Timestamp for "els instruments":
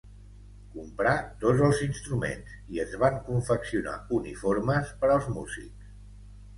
1.67-2.57